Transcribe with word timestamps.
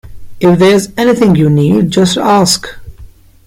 If 0.39 0.57
there's 0.57 0.87
anything 0.97 1.35
you 1.35 1.47
need, 1.47 1.91
just 1.91 2.17
ask 2.17 2.65